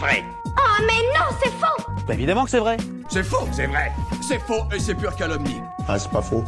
vrai. 0.00 0.24
Oh 0.46 0.82
mais 0.86 1.02
non, 1.14 1.26
c'est 1.42 1.50
faux 1.50 1.92
Bah 2.08 2.14
évidemment 2.14 2.44
que 2.44 2.50
c'est 2.50 2.58
vrai. 2.58 2.78
C'est 3.10 3.22
faux, 3.22 3.46
c'est 3.52 3.66
vrai. 3.66 3.92
C'est 4.26 4.38
faux 4.38 4.64
et 4.74 4.80
c'est 4.80 4.94
pure 4.94 5.14
calomnie. 5.14 5.60
Ah, 5.86 5.98
c'est 5.98 6.10
pas 6.10 6.22
faux. 6.22 6.42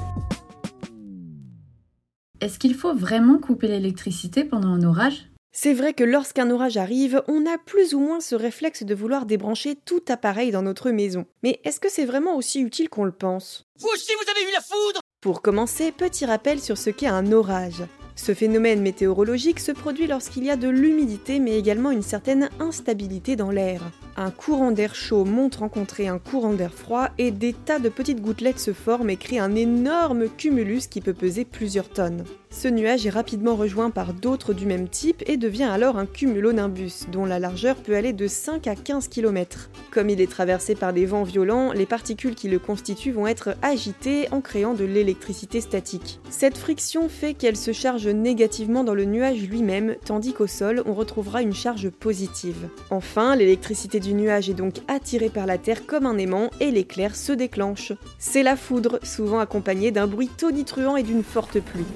Est-ce 2.40 2.58
qu'il 2.58 2.74
faut 2.74 2.94
vraiment 2.94 3.38
couper 3.38 3.68
l'électricité 3.68 4.44
pendant 4.44 4.68
un 4.68 4.82
orage? 4.82 5.28
C'est 5.54 5.74
vrai 5.74 5.92
que 5.92 6.02
lorsqu'un 6.02 6.50
orage 6.50 6.78
arrive, 6.78 7.22
on 7.28 7.44
a 7.46 7.58
plus 7.58 7.94
ou 7.94 8.00
moins 8.00 8.20
ce 8.20 8.34
réflexe 8.34 8.84
de 8.84 8.94
vouloir 8.94 9.26
débrancher 9.26 9.76
tout 9.84 10.02
appareil 10.08 10.50
dans 10.50 10.62
notre 10.62 10.90
maison. 10.90 11.26
Mais 11.42 11.60
est-ce 11.64 11.78
que 11.78 11.90
c'est 11.90 12.06
vraiment 12.06 12.36
aussi 12.36 12.60
utile 12.60 12.88
qu'on 12.88 13.04
le 13.04 13.12
pense? 13.12 13.64
Vous 13.78 13.88
aussi 13.92 14.12
vous 14.14 14.30
avez 14.30 14.48
eu 14.48 14.52
la 14.54 14.62
foudre 14.62 15.00
Pour 15.20 15.42
commencer, 15.42 15.92
petit 15.92 16.24
rappel 16.24 16.58
sur 16.58 16.78
ce 16.78 16.88
qu'est 16.88 17.06
un 17.06 17.30
orage. 17.32 17.82
Ce 18.14 18.34
phénomène 18.34 18.82
météorologique 18.82 19.60
se 19.60 19.72
produit 19.72 20.06
lorsqu'il 20.06 20.44
y 20.44 20.50
a 20.50 20.56
de 20.56 20.68
l'humidité 20.68 21.40
mais 21.40 21.58
également 21.58 21.90
une 21.90 22.02
certaine 22.02 22.50
instabilité 22.60 23.36
dans 23.36 23.50
l'air. 23.50 23.82
Un 24.16 24.30
courant 24.30 24.72
d'air 24.72 24.94
chaud 24.94 25.24
monte 25.24 25.56
rencontrer 25.56 26.06
un 26.06 26.18
courant 26.18 26.52
d'air 26.52 26.74
froid 26.74 27.08
et 27.16 27.30
des 27.30 27.54
tas 27.54 27.78
de 27.78 27.88
petites 27.88 28.20
gouttelettes 28.20 28.58
se 28.58 28.72
forment 28.72 29.08
et 29.10 29.16
créent 29.16 29.38
un 29.38 29.54
énorme 29.54 30.28
cumulus 30.28 30.86
qui 30.88 31.00
peut 31.00 31.14
peser 31.14 31.44
plusieurs 31.46 31.88
tonnes. 31.88 32.24
Ce 32.50 32.68
nuage 32.68 33.06
est 33.06 33.10
rapidement 33.10 33.56
rejoint 33.56 33.88
par 33.88 34.12
d'autres 34.12 34.52
du 34.52 34.66
même 34.66 34.86
type 34.86 35.22
et 35.26 35.38
devient 35.38 35.62
alors 35.64 35.96
un 35.96 36.04
cumulonimbus, 36.04 37.06
dont 37.10 37.24
la 37.24 37.38
largeur 37.38 37.76
peut 37.76 37.96
aller 37.96 38.12
de 38.12 38.26
5 38.26 38.66
à 38.66 38.74
15 38.74 39.08
km. 39.08 39.70
Comme 39.90 40.10
il 40.10 40.20
est 40.20 40.30
traversé 40.30 40.74
par 40.74 40.92
des 40.92 41.06
vents 41.06 41.22
violents, 41.22 41.72
les 41.72 41.86
particules 41.86 42.34
qui 42.34 42.50
le 42.50 42.58
constituent 42.58 43.12
vont 43.12 43.26
être 43.26 43.56
agitées 43.62 44.28
en 44.32 44.42
créant 44.42 44.74
de 44.74 44.84
l'électricité 44.84 45.62
statique. 45.62 46.20
Cette 46.28 46.58
friction 46.58 47.08
fait 47.08 47.32
qu'elle 47.32 47.56
se 47.56 47.72
charge 47.72 48.06
négativement 48.06 48.84
dans 48.84 48.94
le 48.94 49.06
nuage 49.06 49.48
lui-même, 49.48 49.96
tandis 50.04 50.34
qu'au 50.34 50.46
sol, 50.46 50.82
on 50.84 50.92
retrouvera 50.92 51.40
une 51.40 51.54
charge 51.54 51.88
positive. 51.88 52.68
Enfin, 52.90 53.34
l'électricité 53.34 53.98
du 54.02 54.14
nuage 54.14 54.50
est 54.50 54.54
donc 54.54 54.74
attirée 54.88 55.30
par 55.30 55.46
la 55.46 55.56
Terre 55.56 55.86
comme 55.86 56.04
un 56.04 56.18
aimant 56.18 56.50
et 56.60 56.70
l'éclair 56.70 57.16
se 57.16 57.32
déclenche. 57.32 57.92
C'est 58.18 58.42
la 58.42 58.56
foudre, 58.56 58.98
souvent 59.02 59.38
accompagnée 59.38 59.92
d'un 59.92 60.06
bruit 60.06 60.28
tonitruant 60.28 60.96
et 60.96 61.02
d'une 61.02 61.22
forte 61.22 61.60
pluie. 61.60 61.86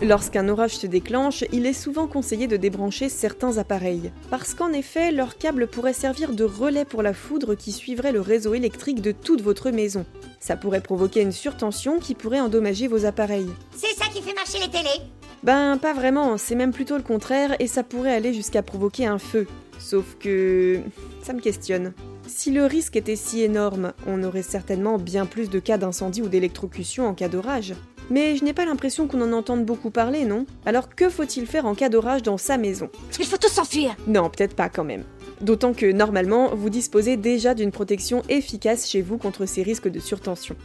Lorsqu'un 0.00 0.48
orage 0.48 0.76
se 0.76 0.86
déclenche, 0.86 1.42
il 1.50 1.66
est 1.66 1.72
souvent 1.72 2.06
conseillé 2.06 2.46
de 2.46 2.56
débrancher 2.56 3.08
certains 3.08 3.58
appareils, 3.58 4.12
parce 4.30 4.54
qu'en 4.54 4.72
effet, 4.72 5.10
leur 5.10 5.38
câble 5.38 5.66
pourrait 5.66 5.92
servir 5.92 6.34
de 6.34 6.44
relais 6.44 6.84
pour 6.84 7.02
la 7.02 7.14
foudre 7.14 7.56
qui 7.56 7.72
suivrait 7.72 8.12
le 8.12 8.20
réseau 8.20 8.54
électrique 8.54 9.02
de 9.02 9.10
toute 9.10 9.42
votre 9.42 9.70
maison. 9.70 10.06
Ça 10.38 10.56
pourrait 10.56 10.82
provoquer 10.82 11.22
une 11.22 11.32
surtension 11.32 11.98
qui 11.98 12.14
pourrait 12.14 12.40
endommager 12.40 12.86
vos 12.86 13.06
appareils. 13.06 13.50
C'est 13.74 13.96
ça 13.96 14.08
qui 14.12 14.22
fait 14.22 14.34
marcher 14.34 14.58
les 14.60 14.70
télés 14.70 15.17
Ben 15.42 15.78
pas 15.78 15.92
vraiment, 15.92 16.36
c'est 16.36 16.54
même 16.54 16.72
plutôt 16.72 16.96
le 16.96 17.02
contraire 17.02 17.54
et 17.60 17.66
ça 17.66 17.82
pourrait 17.82 18.14
aller 18.14 18.34
jusqu'à 18.34 18.62
provoquer 18.62 19.06
un 19.06 19.18
feu. 19.18 19.46
Sauf 19.78 20.16
que... 20.18 20.80
ça 21.22 21.32
me 21.32 21.40
questionne. 21.40 21.92
Si 22.26 22.50
le 22.50 22.66
risque 22.66 22.96
était 22.96 23.16
si 23.16 23.42
énorme, 23.42 23.92
on 24.06 24.22
aurait 24.22 24.42
certainement 24.42 24.98
bien 24.98 25.24
plus 25.24 25.48
de 25.48 25.60
cas 25.60 25.78
d'incendie 25.78 26.20
ou 26.20 26.28
d'électrocution 26.28 27.06
en 27.06 27.14
cas 27.14 27.28
d'orage. 27.28 27.74
Mais 28.10 28.36
je 28.36 28.44
n'ai 28.44 28.52
pas 28.52 28.64
l'impression 28.64 29.06
qu'on 29.06 29.20
en 29.20 29.32
entende 29.32 29.64
beaucoup 29.64 29.90
parler, 29.90 30.24
non? 30.24 30.46
Alors 30.66 30.94
que 30.94 31.08
faut-il 31.08 31.46
faire 31.46 31.66
en 31.66 31.74
cas 31.74 31.88
d'orage 31.88 32.22
dans 32.22 32.38
sa 32.38 32.58
maison? 32.58 32.90
Il 33.18 33.26
faut 33.26 33.36
tous 33.36 33.52
s'enfuir 33.52 33.96
Non, 34.06 34.30
peut-être 34.30 34.56
pas 34.56 34.68
quand 34.68 34.84
même. 34.84 35.04
D'autant 35.40 35.72
que 35.72 35.90
normalement, 35.90 36.54
vous 36.54 36.70
disposez 36.70 37.16
déjà 37.16 37.54
d'une 37.54 37.70
protection 37.70 38.22
efficace 38.28 38.88
chez 38.88 39.02
vous 39.02 39.18
contre 39.18 39.46
ces 39.46 39.62
risques 39.62 39.88
de 39.88 40.00
surtension. 40.00 40.56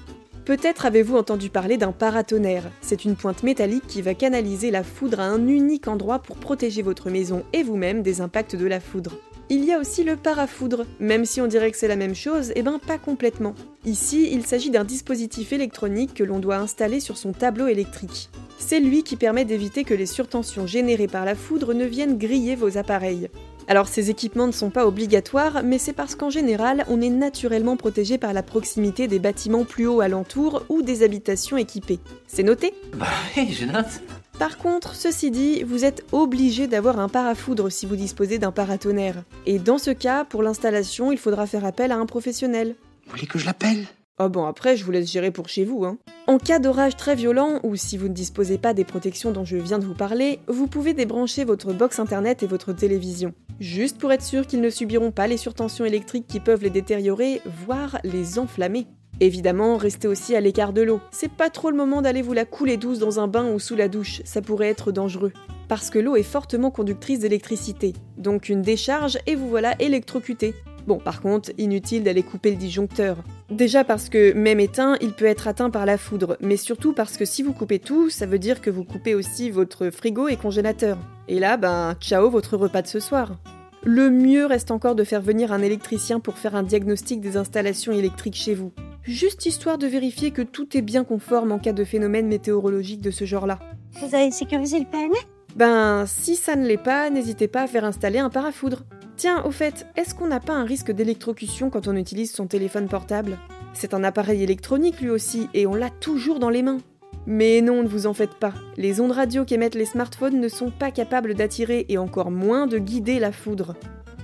Peut-être 0.45 0.85
avez-vous 0.85 1.15
entendu 1.15 1.49
parler 1.49 1.77
d'un 1.77 1.93
paratonnerre. 1.93 2.69
C'est 2.81 3.05
une 3.05 3.15
pointe 3.15 3.43
métallique 3.43 3.87
qui 3.87 4.01
va 4.01 4.13
canaliser 4.13 4.71
la 4.71 4.83
foudre 4.83 5.21
à 5.21 5.23
un 5.23 5.47
unique 5.47 5.87
endroit 5.87 6.19
pour 6.19 6.35
protéger 6.35 6.81
votre 6.81 7.09
maison 7.09 7.43
et 7.53 7.63
vous-même 7.63 8.01
des 8.01 8.19
impacts 8.19 8.57
de 8.57 8.65
la 8.65 8.81
foudre. 8.81 9.13
Il 9.49 9.63
y 9.63 9.71
a 9.71 9.79
aussi 9.79 10.03
le 10.03 10.17
parafoudre. 10.17 10.85
Même 10.99 11.23
si 11.23 11.39
on 11.39 11.47
dirait 11.47 11.71
que 11.71 11.77
c'est 11.77 11.87
la 11.87 11.95
même 11.95 12.15
chose, 12.15 12.51
eh 12.55 12.61
ben 12.61 12.77
pas 12.77 12.97
complètement. 12.97 13.55
Ici, 13.85 14.29
il 14.33 14.45
s'agit 14.45 14.69
d'un 14.69 14.83
dispositif 14.83 15.53
électronique 15.53 16.13
que 16.13 16.23
l'on 16.25 16.39
doit 16.39 16.57
installer 16.57 16.99
sur 16.99 17.17
son 17.17 17.31
tableau 17.31 17.67
électrique. 17.67 18.29
C'est 18.57 18.81
lui 18.81 19.03
qui 19.03 19.15
permet 19.15 19.45
d'éviter 19.45 19.85
que 19.85 19.93
les 19.93 20.05
surtensions 20.05 20.67
générées 20.67 21.07
par 21.07 21.23
la 21.23 21.35
foudre 21.35 21.73
ne 21.73 21.85
viennent 21.85 22.17
griller 22.17 22.55
vos 22.55 22.77
appareils. 22.77 23.29
Alors 23.67 23.87
ces 23.87 24.09
équipements 24.09 24.47
ne 24.47 24.51
sont 24.51 24.69
pas 24.69 24.85
obligatoires, 24.85 25.63
mais 25.63 25.77
c'est 25.77 25.93
parce 25.93 26.15
qu'en 26.15 26.29
général, 26.29 26.85
on 26.89 27.01
est 27.01 27.09
naturellement 27.09 27.77
protégé 27.77 28.17
par 28.17 28.33
la 28.33 28.43
proximité 28.43 29.07
des 29.07 29.19
bâtiments 29.19 29.63
plus 29.63 29.87
hauts 29.87 30.01
alentours 30.01 30.63
ou 30.69 30.81
des 30.81 31.03
habitations 31.03 31.57
équipées. 31.57 31.99
C'est 32.27 32.43
noté? 32.43 32.73
Bah 32.93 33.07
oui, 33.37 33.51
je 33.53 33.65
note. 33.65 34.01
Par 34.39 34.57
contre, 34.57 34.95
ceci 34.95 35.31
dit, 35.31 35.63
vous 35.63 35.85
êtes 35.85 36.03
obligé 36.11 36.67
d'avoir 36.67 36.99
un 36.99 37.07
parafoudre 37.07 37.71
si 37.71 37.85
vous 37.85 37.95
disposez 37.95 38.39
d'un 38.39 38.51
paratonnerre. 38.51 39.23
Et 39.45 39.59
dans 39.59 39.77
ce 39.77 39.91
cas, 39.91 40.25
pour 40.25 40.43
l'installation, 40.43 41.11
il 41.11 41.17
faudra 41.17 41.45
faire 41.45 41.65
appel 41.65 41.91
à 41.91 41.97
un 41.97 42.05
professionnel. 42.05 42.75
Vous 43.05 43.11
voulez 43.11 43.27
que 43.27 43.37
je 43.37 43.45
l'appelle? 43.45 43.85
Oh 44.19 44.29
bon, 44.29 44.45
après, 44.45 44.77
je 44.77 44.85
vous 44.85 44.91
laisse 44.91 45.11
gérer 45.11 45.31
pour 45.31 45.49
chez 45.49 45.65
vous, 45.65 45.85
hein. 45.85 45.97
En 46.27 46.37
cas 46.37 46.59
d'orage 46.59 46.95
très 46.95 47.15
violent, 47.15 47.59
ou 47.63 47.75
si 47.75 47.97
vous 47.97 48.09
ne 48.09 48.13
disposez 48.13 48.59
pas 48.59 48.75
des 48.75 48.83
protections 48.83 49.31
dont 49.31 49.43
je 49.43 49.57
viens 49.57 49.79
de 49.79 49.85
vous 49.85 49.95
parler, 49.95 50.39
vous 50.47 50.67
pouvez 50.67 50.93
débrancher 50.93 51.43
votre 51.45 51.73
box 51.73 51.97
internet 51.97 52.43
et 52.43 52.47
votre 52.47 52.73
télévision. 52.73 53.33
Juste 53.59 53.97
pour 53.97 54.11
être 54.11 54.21
sûr 54.21 54.45
qu'ils 54.45 54.61
ne 54.61 54.69
subiront 54.69 55.09
pas 55.09 55.25
les 55.25 55.37
surtensions 55.37 55.83
électriques 55.83 56.27
qui 56.27 56.39
peuvent 56.39 56.61
les 56.61 56.69
détériorer, 56.69 57.41
voire 57.65 57.97
les 58.03 58.37
enflammer. 58.37 58.85
Évidemment, 59.19 59.77
restez 59.77 60.07
aussi 60.07 60.35
à 60.35 60.41
l'écart 60.41 60.73
de 60.73 60.83
l'eau. 60.83 61.01
C'est 61.09 61.31
pas 61.31 61.49
trop 61.49 61.71
le 61.71 61.77
moment 61.77 62.03
d'aller 62.03 62.21
vous 62.21 62.33
la 62.33 62.45
couler 62.45 62.77
douce 62.77 62.99
dans 62.99 63.19
un 63.19 63.27
bain 63.27 63.51
ou 63.51 63.57
sous 63.57 63.75
la 63.75 63.87
douche, 63.87 64.21
ça 64.25 64.43
pourrait 64.43 64.69
être 64.69 64.91
dangereux. 64.91 65.33
Parce 65.67 65.89
que 65.89 65.97
l'eau 65.97 66.15
est 66.15 66.23
fortement 66.23 66.69
conductrice 66.69 67.19
d'électricité, 67.19 67.93
donc 68.17 68.47
une 68.47 68.61
décharge 68.61 69.17
et 69.25 69.33
vous 69.33 69.49
voilà 69.49 69.73
électrocuté. 69.81 70.53
Bon, 70.87 70.97
par 70.97 71.21
contre, 71.21 71.51
inutile 71.57 72.03
d'aller 72.03 72.23
couper 72.23 72.51
le 72.51 72.57
disjoncteur. 72.57 73.17
Déjà 73.49 73.83
parce 73.83 74.09
que, 74.09 74.33
même 74.33 74.59
éteint, 74.59 74.97
il 75.01 75.13
peut 75.13 75.25
être 75.25 75.47
atteint 75.47 75.69
par 75.69 75.85
la 75.85 75.97
foudre, 75.97 76.37
mais 76.41 76.57
surtout 76.57 76.93
parce 76.93 77.17
que 77.17 77.25
si 77.25 77.41
vous 77.43 77.53
coupez 77.53 77.79
tout, 77.79 78.09
ça 78.09 78.25
veut 78.25 78.39
dire 78.39 78.61
que 78.61 78.69
vous 78.69 78.83
coupez 78.83 79.15
aussi 79.15 79.49
votre 79.49 79.89
frigo 79.89 80.27
et 80.27 80.35
congélateur. 80.35 80.97
Et 81.27 81.39
là, 81.39 81.55
ben, 81.57 81.95
ciao 81.99 82.29
votre 82.29 82.57
repas 82.57 82.81
de 82.81 82.87
ce 82.87 82.99
soir. 82.99 83.37
Le 83.85 84.09
mieux 84.09 84.45
reste 84.45 84.71
encore 84.71 84.95
de 84.95 85.03
faire 85.03 85.21
venir 85.21 85.51
un 85.51 85.61
électricien 85.61 86.19
pour 86.19 86.37
faire 86.37 86.55
un 86.55 86.63
diagnostic 86.63 87.19
des 87.19 87.35
installations 87.35 87.91
électriques 87.91 88.35
chez 88.35 88.53
vous. 88.53 88.71
Juste 89.03 89.45
histoire 89.45 89.77
de 89.77 89.87
vérifier 89.87 90.31
que 90.31 90.41
tout 90.41 90.77
est 90.77 90.81
bien 90.81 91.03
conforme 91.03 91.51
en 91.51 91.59
cas 91.59 91.73
de 91.73 91.83
phénomène 91.83 92.27
météorologique 92.27 93.01
de 93.01 93.11
ce 93.11 93.25
genre-là. 93.25 93.59
Vous 93.99 94.15
avez 94.15 94.31
sécurisé 94.31 94.79
le 94.79 94.85
PNF 94.85 95.27
Ben, 95.57 96.05
si 96.07 96.37
ça 96.37 96.55
ne 96.55 96.65
l'est 96.65 96.77
pas, 96.77 97.09
n'hésitez 97.09 97.49
pas 97.49 97.63
à 97.63 97.67
faire 97.67 97.83
installer 97.83 98.19
un 98.19 98.29
parafoudre. 98.29 98.85
Tiens, 99.15 99.43
au 99.45 99.51
fait, 99.51 99.85
est-ce 99.95 100.15
qu'on 100.15 100.27
n'a 100.27 100.39
pas 100.39 100.53
un 100.53 100.65
risque 100.65 100.91
d'électrocution 100.91 101.69
quand 101.69 101.87
on 101.87 101.95
utilise 101.95 102.31
son 102.31 102.47
téléphone 102.47 102.87
portable? 102.87 103.37
C'est 103.73 103.93
un 103.93 104.03
appareil 104.03 104.43
électronique 104.43 105.01
lui 105.01 105.09
aussi, 105.09 105.47
et 105.53 105.67
on 105.67 105.75
l'a 105.75 105.89
toujours 105.89 106.39
dans 106.39 106.49
les 106.49 106.63
mains. 106.63 106.79
Mais 107.25 107.61
non, 107.61 107.83
ne 107.83 107.87
vous 107.87 108.07
en 108.07 108.13
faites 108.13 108.35
pas. 108.35 108.53
Les 108.75 108.99
ondes 108.99 109.11
radio 109.11 109.45
qu'émettent 109.45 109.75
les 109.75 109.85
smartphones 109.85 110.39
ne 110.39 110.47
sont 110.47 110.71
pas 110.71 110.91
capables 110.91 111.35
d'attirer 111.35 111.85
et 111.89 111.97
encore 111.97 112.31
moins 112.31 112.67
de 112.67 112.79
guider 112.79 113.19
la 113.19 113.31
foudre. 113.31 113.75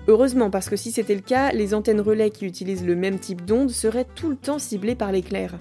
Heureusement, 0.08 0.50
parce 0.50 0.70
que 0.70 0.76
si 0.76 0.92
c'était 0.92 1.16
le 1.16 1.22
cas, 1.22 1.52
les 1.52 1.74
antennes 1.74 2.02
relais 2.02 2.32
qui 2.32 2.46
utilisent 2.46 2.86
le 2.86 2.96
même 2.96 3.20
type 3.20 3.46
d'onde 3.46 3.70
seraient 3.70 4.08
tout 4.16 4.30
le 4.30 4.36
temps 4.36 4.60
ciblées 4.60 4.96
par 4.96 5.12
l'éclair. 5.12 5.58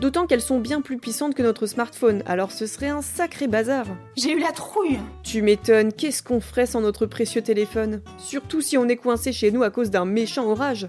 D'autant 0.00 0.26
qu'elles 0.26 0.42
sont 0.42 0.58
bien 0.58 0.82
plus 0.82 0.98
puissantes 0.98 1.34
que 1.34 1.42
notre 1.42 1.66
smartphone, 1.66 2.22
alors 2.26 2.52
ce 2.52 2.66
serait 2.66 2.88
un 2.88 3.00
sacré 3.00 3.46
bazar. 3.46 3.86
J'ai 4.16 4.32
eu 4.32 4.38
la 4.38 4.52
trouille 4.52 4.98
Tu 5.22 5.40
m'étonnes, 5.40 5.92
qu'est-ce 5.92 6.22
qu'on 6.22 6.40
ferait 6.40 6.66
sans 6.66 6.82
notre 6.82 7.06
précieux 7.06 7.40
téléphone? 7.40 8.02
Surtout 8.18 8.60
si 8.60 8.76
on 8.76 8.88
est 8.88 8.96
coincé 8.96 9.32
chez 9.32 9.50
nous 9.50 9.62
à 9.62 9.70
cause 9.70 9.90
d'un 9.90 10.04
méchant 10.04 10.50
orage. 10.50 10.86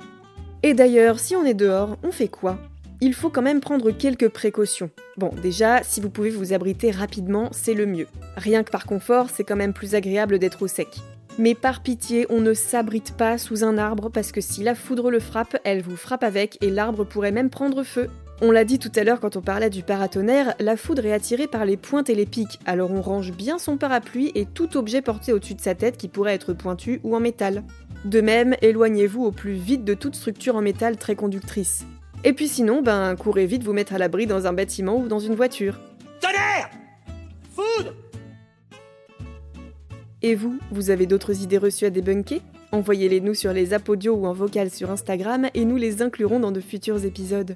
Et 0.61 0.73
d'ailleurs, 0.73 1.19
si 1.19 1.37
on 1.37 1.45
est 1.45 1.53
dehors, 1.53 1.97
on 2.03 2.11
fait 2.11 2.27
quoi? 2.27 2.57
Il 2.99 3.13
faut 3.13 3.29
quand 3.29 3.41
même 3.41 3.61
prendre 3.61 3.91
quelques 3.91 4.27
précautions. 4.27 4.89
Bon, 5.15 5.29
déjà, 5.41 5.83
si 5.83 6.01
vous 6.01 6.09
pouvez 6.09 6.31
vous 6.31 6.51
abriter 6.51 6.91
rapidement, 6.91 7.47
c'est 7.51 7.75
le 7.75 7.85
mieux. 7.85 8.07
Rien 8.35 8.63
que 8.63 8.71
par 8.71 8.85
confort, 8.85 9.27
c'est 9.33 9.43
quand 9.45 9.55
même 9.55 9.73
plus 9.73 9.95
agréable 9.95 10.37
d'être 10.37 10.63
au 10.63 10.67
sec. 10.67 10.89
Mais 11.39 11.53
par 11.53 11.81
pitié, 11.81 12.25
on 12.29 12.41
ne 12.41 12.53
s'abrite 12.53 13.13
pas 13.15 13.37
sous 13.37 13.63
un 13.63 13.77
arbre 13.77 14.09
parce 14.09 14.31
que 14.31 14.41
si 14.41 14.63
la 14.63 14.73
foudre 14.73 15.11
le 15.11 15.19
frappe, 15.19 15.57
elle 15.63 15.83
vous 15.83 15.95
frappe 15.95 16.23
avec 16.23 16.57
et 16.61 16.71
l'arbre 16.71 17.05
pourrait 17.05 17.31
même 17.31 17.51
prendre 17.51 17.83
feu. 17.83 18.09
On 18.39 18.51
l'a 18.51 18.65
dit 18.65 18.77
tout 18.77 18.91
à 18.95 19.03
l'heure 19.03 19.19
quand 19.19 19.35
on 19.35 19.41
parlait 19.41 19.71
du 19.71 19.81
paratonnerre, 19.81 20.53
la 20.59 20.77
foudre 20.77 21.03
est 21.07 21.11
attirée 21.11 21.47
par 21.47 21.65
les 21.65 21.75
pointes 21.75 22.11
et 22.11 22.13
les 22.13 22.27
pics, 22.27 22.59
alors 22.67 22.91
on 22.91 23.01
range 23.01 23.31
bien 23.31 23.57
son 23.57 23.77
parapluie 23.77 24.31
et 24.35 24.45
tout 24.45 24.77
objet 24.77 25.01
porté 25.01 25.33
au-dessus 25.33 25.55
de 25.55 25.61
sa 25.61 25.73
tête 25.73 25.97
qui 25.97 26.07
pourrait 26.07 26.35
être 26.35 26.53
pointu 26.53 26.99
ou 27.03 27.15
en 27.15 27.19
métal. 27.19 27.63
De 28.05 28.21
même, 28.21 28.55
éloignez-vous 28.61 29.23
au 29.23 29.31
plus 29.31 29.53
vite 29.53 29.83
de 29.83 29.95
toute 29.95 30.13
structure 30.13 30.55
en 30.55 30.61
métal 30.61 30.97
très 30.97 31.15
conductrice. 31.15 31.87
Et 32.23 32.33
puis 32.33 32.47
sinon, 32.47 32.83
ben 32.83 33.15
courez 33.15 33.47
vite 33.47 33.63
vous 33.63 33.73
mettre 33.73 33.93
à 33.93 33.97
l'abri 33.97 34.27
dans 34.27 34.45
un 34.45 34.53
bâtiment 34.53 34.97
ou 34.97 35.07
dans 35.07 35.19
une 35.19 35.33
voiture. 35.33 35.79
Tonnerre 36.21 36.69
Foudre 37.55 37.95
Et 40.21 40.35
vous, 40.35 40.59
vous 40.69 40.91
avez 40.91 41.07
d'autres 41.07 41.41
idées 41.41 41.57
reçues 41.57 41.85
à 41.85 41.89
débunker? 41.89 42.41
Envoyez-les 42.71 43.19
nous 43.19 43.33
sur 43.33 43.51
les 43.51 43.73
apodios 43.73 44.13
ou 44.13 44.27
en 44.27 44.33
vocal 44.33 44.69
sur 44.69 44.91
Instagram 44.91 45.47
et 45.55 45.65
nous 45.65 45.77
les 45.77 46.03
inclurons 46.03 46.39
dans 46.39 46.51
de 46.51 46.61
futurs 46.61 47.03
épisodes. 47.03 47.55